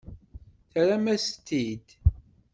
[0.71, 1.87] Terram-as-t-id.